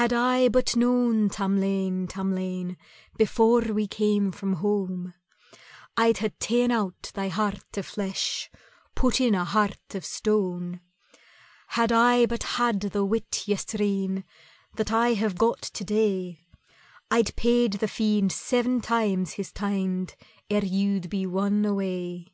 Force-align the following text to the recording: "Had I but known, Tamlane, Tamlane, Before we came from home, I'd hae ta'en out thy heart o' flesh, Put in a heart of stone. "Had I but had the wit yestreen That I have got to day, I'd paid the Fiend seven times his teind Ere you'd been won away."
"Had 0.00 0.14
I 0.14 0.48
but 0.48 0.76
known, 0.76 1.28
Tamlane, 1.28 2.06
Tamlane, 2.08 2.78
Before 3.18 3.60
we 3.60 3.86
came 3.86 4.32
from 4.32 4.54
home, 4.54 5.12
I'd 5.94 6.16
hae 6.16 6.30
ta'en 6.40 6.70
out 6.70 7.12
thy 7.12 7.28
heart 7.28 7.76
o' 7.76 7.82
flesh, 7.82 8.50
Put 8.94 9.20
in 9.20 9.34
a 9.34 9.44
heart 9.44 9.94
of 9.94 10.06
stone. 10.06 10.80
"Had 11.66 11.92
I 11.92 12.24
but 12.24 12.44
had 12.44 12.80
the 12.80 13.04
wit 13.04 13.46
yestreen 13.46 14.24
That 14.76 14.90
I 14.90 15.12
have 15.12 15.36
got 15.36 15.60
to 15.60 15.84
day, 15.84 16.46
I'd 17.10 17.36
paid 17.36 17.72
the 17.74 17.88
Fiend 17.88 18.32
seven 18.32 18.80
times 18.80 19.34
his 19.34 19.52
teind 19.52 20.14
Ere 20.48 20.64
you'd 20.64 21.10
been 21.10 21.30
won 21.30 21.66
away." 21.66 22.32